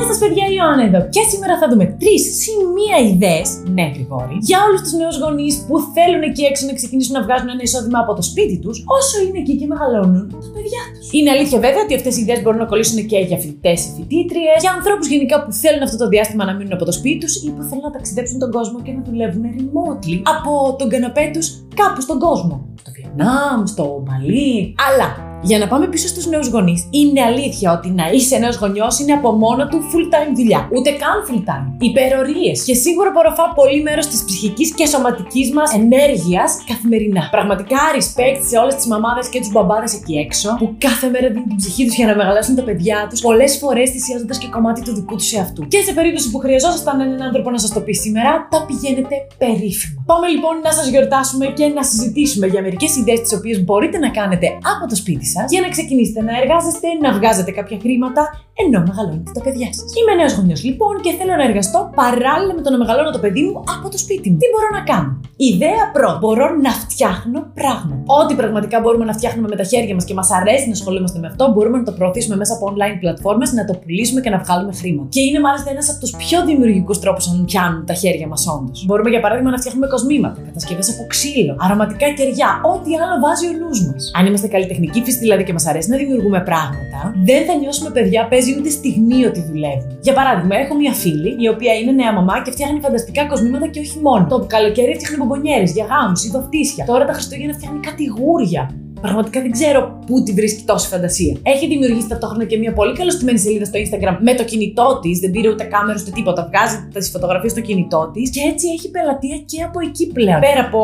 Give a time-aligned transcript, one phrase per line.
[0.00, 1.00] Γεια σας, παιδιά, η Ιωάννα εδώ.
[1.14, 5.54] Και σήμερα θα δούμε τρεις συ μία ιδέες, ναι, Γρηγόρη, για όλους τους νέους γονείς
[5.66, 9.14] που θέλουν εκεί έξω να ξεκινήσουν να βγάζουν ένα εισόδημα από το σπίτι τους, όσο
[9.24, 11.06] είναι εκεί και μεγαλώνουν τα παιδιά τους.
[11.16, 14.58] Είναι αλήθεια βέβαια ότι αυτές οι ιδέες μπορούν να κολλήσουν και για φοιτητές ή φοιτήτριες,
[14.64, 17.48] για ανθρώπους γενικά που θέλουν αυτό το διάστημα να μείνουν από το σπίτι τους ή
[17.54, 21.46] που θέλουν να ταξιδέψουν τον κόσμο και να δουλεύουν remotely από τον καναπέ τους
[21.80, 22.54] κάπου στον κόσμο.
[22.80, 24.74] Στο Βιετνάμ, στο Μπαλί.
[24.88, 28.98] Αλλά για να πάμε πίσω στους νέους γονείς, είναι αλήθεια ότι να είσαι νέος γονιός
[28.98, 30.68] είναι από μόνο του full time δουλειά.
[30.76, 31.66] Ούτε καν full time.
[31.78, 32.62] Υπερορίες.
[32.62, 37.28] Και σίγουρα απορροφά πολύ μέρος της ψυχικής και σωματικής μας ενέργειας καθημερινά.
[37.30, 41.48] Πραγματικά respect σε όλες τις μαμάδες και τους μπαμπάδες εκεί έξω που κάθε μέρα δίνουν
[41.48, 44.94] την ψυχή τους για να μεγαλώσουν τα παιδιά τους, πολλές φορές θυσιάζοντας και κομμάτι του
[44.94, 45.62] δικού τους εαυτού.
[45.72, 50.02] Και σε περίπτωση που χρειαζόσασταν έναν άνθρωπο να σας το πει σήμερα, τα πηγαίνετε περίφημα.
[50.06, 54.10] Πάμε λοιπόν να σας γιορτάσουμε και να συζητήσουμε για μερικές ιδέες τις οποίες μπορείτε να
[54.10, 58.22] κάνετε από το σπίτι σας για να ξεκινήσετε να εργάζεστε, να βγάζετε κάποια χρήματα
[58.62, 59.88] ενώ μεγαλώνετε τα παιδιά σας.
[59.98, 63.42] Είμαι νέος γονιός λοιπόν και θέλω να εργαστώ παράλληλα με το να μεγαλώνω το παιδί
[63.46, 64.36] μου από το σπίτι μου.
[64.40, 65.10] Τι μπορώ να κάνω;
[65.50, 66.18] Ιδέα πρώτη.
[66.22, 68.02] Μπορώ να φτιάχνω πράγματα.
[68.20, 71.26] Ό,τι πραγματικά μπορούμε να φτιάχνουμε με τα χέρια μας και μας αρέσει να ασχολούμαστε με
[71.32, 74.72] αυτό, μπορούμε να το προωθήσουμε μέσα από online πλατφόρμες, να το πουλήσουμε και να βγάλουμε
[74.80, 75.08] χρήματα.
[75.14, 78.78] Και είναι μάλιστα ένας από τους πιο δημιουργικούς τρόπους αν πιάνουν τα χέρια μας όντως.
[78.86, 83.52] Μπορούμε για παράδειγμα να φτιάχνουμε κοσμήματα, κατασκευές από ξύλο, αρωματικά κεριά, ό,τι άλλο βάζει ο
[83.60, 84.02] νους μας.
[84.18, 88.28] Αν είμαστε καλλιτεχνικοί φυσικά δηλαδή και μας αρέσει να δημιουργούμε πράγματα, δεν θα νιώσουμε παιδιά
[88.30, 89.98] παίζει ούτε στιγμή ότι δουλεύουν.
[90.00, 93.80] Για παράδειγμα, έχω μια φίλη η οποία είναι νέα μαμά και φτιάχνει φανταστικά κοσμήματα και
[93.80, 94.26] όχι μόνο.
[94.26, 96.84] Το καλοκαίρι φτιάχνει μπομπονιέρες για γάμους ή βαφτίσια.
[96.84, 98.70] Τώρα τα Χριστούγεννα φτιάχνει κατηγούρια.
[99.00, 101.32] Πραγματικά δεν ξέρω πού τη βρίσκει τόση φαντασία.
[101.52, 105.30] Έχει δημιουργήσει ταυτόχρονα και μια πολύ καλωστημένη σελίδα στο Instagram με το κινητό της, δεν
[105.34, 106.40] πήρε ούτε κάμερα ούτε τίποτα.
[106.50, 110.40] Βγάζει τις φωτογραφίες στο κινητό της και έτσι έχει πελατεία και από εκεί πλέον.
[110.48, 110.82] Πέρα από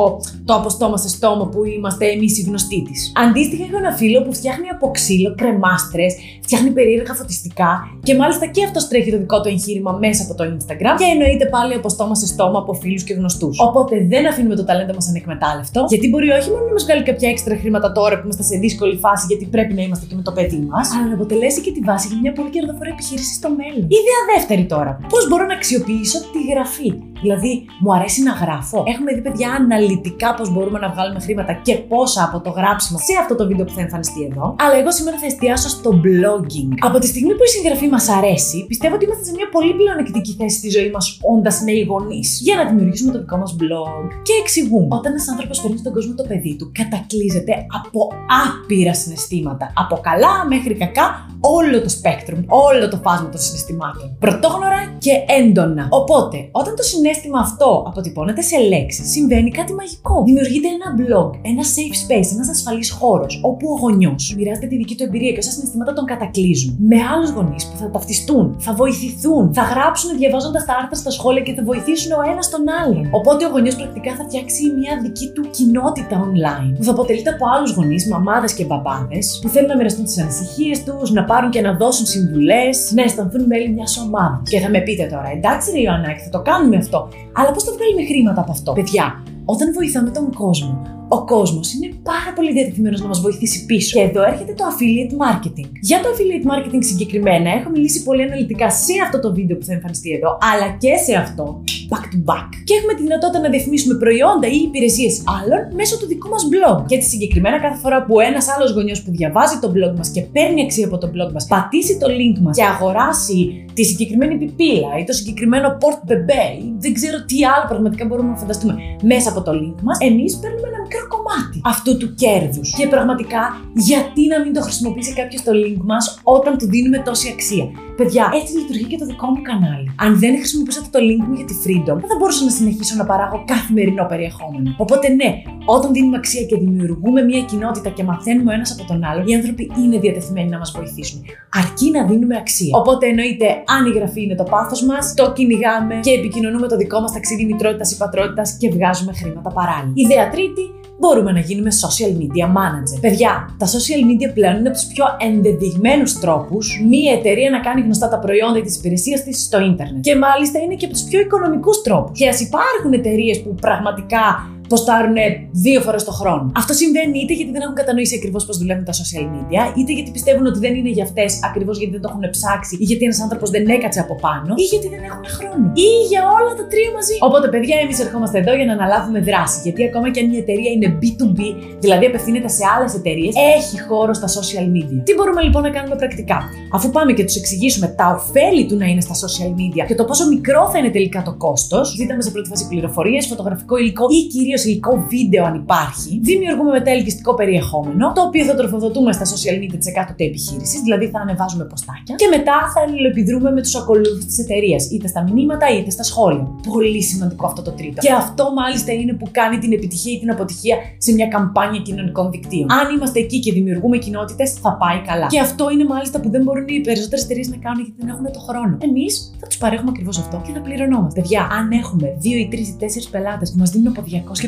[0.48, 2.98] το από στόμα σε στόμα που είμαστε εμείς οι γνωστοί της.
[3.24, 6.12] Αντίστοιχα, έχω ένα φίλο που φτιάχνει από ξύλο κρεμάστρες,
[6.44, 7.70] φτιάχνει περίεργα φωτιστικά
[8.02, 11.46] και μάλιστα και αυτός τρέχει το δικό του εγχείρημα μέσα από το Instagram και εννοείται
[11.54, 13.54] πάλι από στόμα σε στόμα από φίλους και γνωστούς.
[13.68, 17.28] Οπότε δεν αφήνουμε το ταλέντο μας ανεκμετάλλευτο, γιατί μπορεί όχι μόνο να μας βγάλει κάποια
[17.28, 20.32] έξτρα χρήματα τώρα που είμαστε σε δύσκολη φάση γιατί πρέπει να είμαστε και με το
[20.32, 23.82] παιδί μας, αλλά να αποτελέσει και τη βάση για μια πολύ κερδοφόρα επιχείρηση στο μέλλον.
[24.00, 24.98] Ιδέα δεύτερη τώρα.
[25.08, 26.88] Πώς μπορώ να αξιοποιήσω τη γραφή;
[27.24, 28.84] Δηλαδή, μου αρέσει να γράφω.
[28.86, 33.14] Έχουμε δει, παιδιά, αναλυτικά πώς μπορούμε να βγάλουμε χρήματα και πόσα από το γράψιμο σε
[33.20, 34.54] αυτό το βίντεο που θα εμφανιστεί εδώ.
[34.62, 36.72] Αλλά εγώ σήμερα θα εστιάσω στο blogging.
[36.78, 40.32] Από τη στιγμή που η συγγραφή μας αρέσει, πιστεύω ότι είμαστε σε μια πολύ πλεονεκτική
[40.38, 44.04] θέση στη ζωή μας, όντας νέοι γονείς, για να δημιουργήσουμε το δικό μας blog.
[44.22, 44.94] Και εξηγούμε.
[44.98, 48.00] Όταν ένας άνθρωπος φέρνει στον κόσμο το παιδί του, κατακλείζεται από
[48.44, 49.72] άπειρα συναισθήματα.
[49.82, 51.06] Από καλά μέχρι κακά,
[51.40, 54.16] όλο το spectrum, όλο το φάσμα των συναισθημάτων.
[54.18, 55.84] Πρωτόγνωρα και έντονα.
[55.90, 57.05] Οπότε, όταν το συνέστημα
[57.46, 60.22] αυτό αποτυπώνεται σε λέξεις, συμβαίνει κάτι μαγικό.
[60.24, 64.94] Δημιουργείται ένα blog, ένα safe space, ένας ασφαλής χώρος, όπου ο γονιός μοιράζεται τη δική
[64.96, 66.76] του εμπειρία και όσα συναισθήματα τον κατακλείζουν.
[66.78, 71.42] Με άλλους γονείς που θα ταυτιστούν, θα βοηθηθούν, θα γράψουν διαβάζοντας τα άρθρα στα σχόλια
[71.42, 73.08] και θα βοηθήσουν ο ένας τον άλλον.
[73.10, 77.44] Οπότε ο γονιός πρακτικά θα φτιάξει μια δική του κοινότητα online, που θα αποτελείται από
[77.54, 81.60] άλλους γονείς, μαμάδες και μπαμπάδες, που θέλουν να μοιραστούν τις ανησυχίες τους, να πάρουν και
[81.60, 84.48] να δώσουν συμβουλές, να αισθανθούν μέλη μιας ομάδας.
[84.50, 86.95] Και θα με πείτε τώρα, εντάξει, Ρε Ιωαννάκη, θα το κάνουμε αυτό.
[87.32, 88.72] Αλλά πώς θα βγάλουμε χρήματα από αυτό.
[88.72, 93.98] Παιδιά, όταν βοηθάμε τον κόσμο, ο κόσμος είναι πάρα πολύ διατεθειμένος να μας βοηθήσει πίσω.
[93.98, 95.68] Και εδώ έρχεται το affiliate marketing.
[95.80, 99.72] Για το affiliate marketing συγκεκριμένα έχω μιλήσει πολύ αναλυτικά σε αυτό το βίντεο που θα
[99.72, 101.44] εμφανιστεί εδώ, αλλά και σε αυτό
[101.92, 102.48] back to back.
[102.64, 106.78] Και έχουμε τη δυνατότητα να διαφημίσουμε προϊόντα ή υπηρεσίες άλλων μέσω του δικού μας blog.
[106.88, 110.22] Και έτσι συγκεκριμένα κάθε φορά που ένας άλλος γονιός που διαβάζει το blog μας και
[110.34, 113.38] παίρνει αξία από το blog μας, πατήσει το link μας και αγοράσει
[113.76, 118.30] τη συγκεκριμένη πιπίλα ή το συγκεκριμένο port bebé ή δεν ξέρω τι άλλο πραγματικά μπορούμε
[118.34, 122.74] να φανταστούμε μέσα από το link μας, εμείς παίρνουμε ένα μικρό κομμάτι αυτού του κέρδους.
[122.78, 123.42] Και πραγματικά,
[123.74, 128.24] γιατί να μην το χρησιμοποιήσει κάποιος το link μας όταν του δίνουμε τόση αξία; Παιδιά,
[128.40, 129.88] έτσι λειτουργεί και το δικό μου κανάλι.
[130.04, 133.04] Αν δεν χρησιμοποιούσατε το link μου για τη Freedom, δεν θα μπορούσα να συνεχίσω να
[133.04, 134.74] παράγω καθημερινό περιεχόμενο.
[134.76, 135.30] Οπότε ναι,
[135.64, 139.70] όταν δίνουμε αξία και δημιουργούμε μια κοινότητα και μαθαίνουμε ένας από τον άλλο, οι άνθρωποι
[139.78, 141.24] είναι διατεθειμένοι να μας βοηθήσουν.
[141.60, 142.72] Αρκεί να δίνουμε αξία.
[142.80, 147.00] Οπότε εννοείται, αν η γραφή είναι το πάθος μας, το κυνηγάμε και επικοινωνούμε το δικό
[147.00, 149.92] μας ταξίδι μητρότητας ή πατρότητας και βγάζουμε χρήματα παράλληλα.
[149.94, 150.64] Ιδέα τρίτη,
[150.98, 153.00] μπορούμε να γίνουμε social media manager.
[153.00, 157.80] Παιδιά, τα social media πλέον είναι από τους πιο ενδεδειγμένους τρόπους μία εταιρεία να κάνει
[157.80, 160.00] γνωστά τα προϊόντα ή τις υπηρεσίες της στο ίντερνετ.
[160.00, 162.18] Και μάλιστα είναι και από τους πιο οικονομικούς τρόπους.
[162.18, 165.16] Και ας υπάρχουν εταιρείες που πραγματικά ποστάρουν
[165.52, 166.52] δύο φορές το χρόνο.
[166.54, 170.10] Αυτό συμβαίνει είτε γιατί δεν έχουν κατανοήσει ακριβώς πώς δουλεύουν τα social media, είτε γιατί
[170.10, 173.20] πιστεύουν ότι δεν είναι για αυτές ακριβώς γιατί δεν το έχουν ψάξει, ή γιατί ένας
[173.20, 175.64] άνθρωπος δεν έκατσε από πάνω, ή γιατί δεν έχουν χρόνο.
[175.88, 177.16] Ή για όλα τα τρία μαζί.
[177.28, 179.58] Οπότε, παιδιά, εμείς ερχόμαστε εδώ για να αναλάβουμε δράση.
[179.66, 181.40] Γιατί ακόμα και αν η εταιρεία είναι B2B,
[181.84, 184.98] δηλαδή απευθύνεται σε άλλες εταιρείες, έχει χώρο στα social media.
[185.06, 186.38] Τι μπορούμε λοιπόν να κάνουμε πρακτικά;
[186.76, 190.04] Αφού πάμε και τους εξηγήσουμε τα ωφέλη του να είναι στα social media και το
[190.04, 194.26] πόσο μικρό θα είναι τελικά το κόστος, ζήταμε σε πρώτη φάση πληροφορίες, φωτογραφικό υλικό ή
[194.32, 196.20] κυρίως υλικό βίντεο αν υπάρχει.
[196.22, 201.06] Δημιουργούμε μετά ελκυστικό περιεχόμενο, το οποίο θα τροφοδοτούμε στα social media της εκάστοτε επιχείρησης, δηλαδή
[201.08, 205.66] θα ανεβάζουμε ποστάκια και μετά θα αλληλεπιδρούμε με τους ακολούθους της εταιρείας, είτε στα μηνύματα
[205.76, 206.44] είτε στα σχόλια.
[206.72, 208.00] Πολύ σημαντικό αυτό το τρίτο.
[208.00, 212.30] Και αυτό μάλιστα είναι που κάνει την επιτυχία ή την αποτυχία σε μια καμπάνια κοινωνικών
[212.30, 212.66] δικτύων.
[212.72, 215.26] Αν είμαστε εκεί και δημιουργούμε κοινότητες, θα πάει καλά.
[215.26, 218.24] Και αυτό είναι μάλιστα που δεν μπορούν οι περισσότερες εταιρείες να κάνουν γιατί δεν έχουν
[218.32, 218.74] το χρόνο.
[218.80, 221.20] Εμείς θα τους παρέχουμε ακριβώς αυτό και θα πληρωνόμαστε.
[221.20, 224.00] Παιδιά, αν έχουμε 2 ή 3 ή 4 πελάτες που μας δίνουν από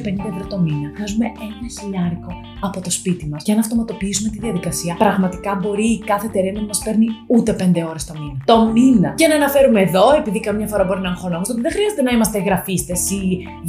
[0.05, 3.43] 250 ευρώ το μήνα, βγάζουμε ένα χιλιάρικο από το σπίτι μας.
[3.43, 7.89] Και αν αυτοματοποιήσουμε τη διαδικασία, πραγματικά μπορεί η κάθε εταιρεία να μας παίρνει ούτε 5
[7.89, 8.39] ώρες το μήνα.
[8.45, 9.11] Το μήνα.
[9.21, 12.39] Και να αναφέρουμε εδώ, επειδή καμιά φορά μπορεί να αγχωνόμαστε, ότι δεν χρειάζεται να είμαστε
[12.39, 13.23] γραφίστες ή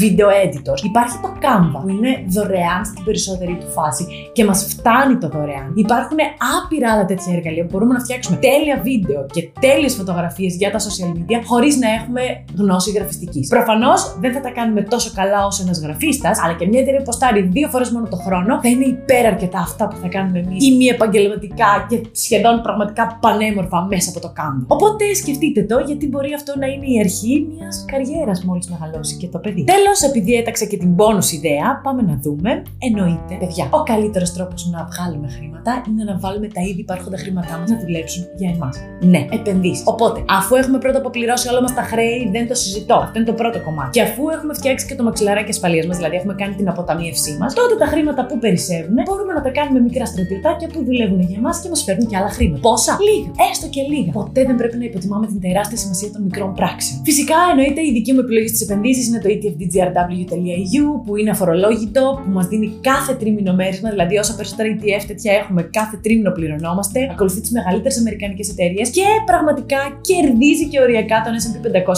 [0.03, 0.81] video editors.
[0.83, 5.71] Υπάρχει το Canva που είναι δωρεάν στην περισσότερη του φάση και μας φτάνει το δωρεάν.
[5.75, 6.17] Υπάρχουν
[6.55, 10.79] άπειρα άλλα τέτοια εργαλεία που μπορούμε να φτιάξουμε τέλεια βίντεο και τέλειες φωτογραφίες για τα
[10.87, 12.21] social media χωρίς να έχουμε
[12.57, 13.47] γνώση γραφιστικής.
[13.47, 17.05] Προφανώς δεν θα τα κάνουμε τόσο καλά όσο ένας γραφίστας, αλλά και μια εταιρεία που
[17.05, 20.75] ποστάρει δύο φορές μόνο το χρόνο θα είναι υπεραρκετά αυτά που θα κάνουμε εμείς ή
[20.75, 24.63] μη επαγγελματικά και σχεδόν πραγματικά πανέμορφα μέσα από το κάμπο.
[24.67, 29.27] Οπότε σκεφτείτε το, γιατί μπορεί αυτό να είναι η αρχή μιας καριέρας μόλις μεγαλώσει και
[29.27, 29.63] το παιδί.
[29.63, 32.51] Τέλος, επειδή έταξα και την bonus ιδέα, πάμε να δούμε.
[32.87, 37.57] Εννοείται, παιδιά, ο καλύτερος τρόπος να βγάλουμε χρήματα είναι να βάλουμε τα ήδη υπάρχοντα χρήματά
[37.59, 38.75] μας να δουλέψουν για εμάς.
[39.01, 39.83] Ναι, επενδύσεις.
[39.85, 42.95] Οπότε, αφού έχουμε πρώτα αποπληρώσει όλα μας τα χρέη, δεν το συζητώ.
[42.95, 43.89] Αυτό είναι το πρώτο κομμάτι.
[43.89, 47.53] Και αφού έχουμε φτιάξει και το μαξιλαράκι ασφαλείας μας, δηλαδή έχουμε κάνει την αποταμίευσή μας,
[47.53, 48.68] τότε τα χρήματα που περισσεύουν
[49.05, 52.31] μπορούμε να τα κάνουμε μικρά στρατιωτάκια που δουλεύουν για εμάς και μας φέρνουν και άλλα
[52.37, 52.61] χρήματα.
[52.67, 53.29] Πόσα; Λίγα.
[53.49, 54.11] Έστω και λίγα.
[54.19, 56.97] Ποτέ δεν πρέπει να υποτιμάμε την τεράστια σημασία των μικρών πράξεων.
[57.09, 62.31] Φυσικά, εννοείται η δική μου επιλογή στις επενδύσεις είναι το etfdgrw.eu που είναι αφορολόγητο, που
[62.37, 67.39] μας δίνει κάθε τρίμηνο μέρισμα, δηλαδή όσα περισσότερα ETF τέτοια έχουμε, κάθε τρίμηνο πληρωνόμαστε, ακολουθεί
[67.41, 69.79] τις μεγαλύτερες αμερικανικές εταιρείες και πραγματικά
[70.09, 71.53] κερδίζει και οριακά τον SP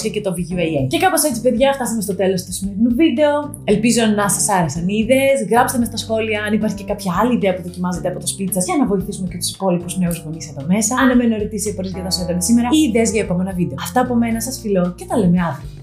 [0.07, 0.81] 500 και το VUAA.
[0.87, 3.33] Και κάπως έτσι, παιδιά, φτάσαμε στο τέλος του σημερινού βίντεο.
[3.63, 5.37] Ελπίζω να σας άρεσαν οι ιδέες.
[5.51, 8.53] Γράψτε με στα σχόλια αν υπάρχει και κάποια άλλη ιδέα που δοκιμάζετε από το σπίτι
[8.53, 10.95] σας για να βοηθήσουμε και τους υπόλοιπους νέους γονείς εδώ μέσα.
[10.95, 13.77] Αν εμένω ερωτήσεις ή για τα σήμερα ή ιδέες για επόμενα βίντεο.
[13.79, 15.80] Αυτά από μένα σας φιλώ και τα λέμε αύριο.